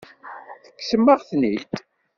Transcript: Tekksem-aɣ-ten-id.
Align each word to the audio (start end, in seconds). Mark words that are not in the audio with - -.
Tekksem-aɣ-ten-id. 0.65 1.69